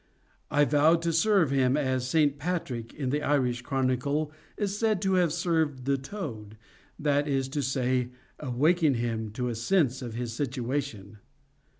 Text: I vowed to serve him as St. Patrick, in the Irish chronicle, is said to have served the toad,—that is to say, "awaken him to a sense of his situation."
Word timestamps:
I 0.49 0.65
vowed 0.65 1.03
to 1.03 1.13
serve 1.13 1.51
him 1.51 1.77
as 1.77 2.07
St. 2.09 2.39
Patrick, 2.39 2.91
in 2.95 3.11
the 3.11 3.21
Irish 3.21 3.61
chronicle, 3.61 4.31
is 4.57 4.75
said 4.75 4.99
to 5.03 5.13
have 5.13 5.31
served 5.31 5.85
the 5.85 5.95
toad,—that 5.95 7.27
is 7.27 7.47
to 7.49 7.61
say, 7.61 8.09
"awaken 8.39 8.95
him 8.95 9.29
to 9.33 9.47
a 9.47 9.53
sense 9.53 10.01
of 10.01 10.15
his 10.15 10.33
situation." 10.33 11.19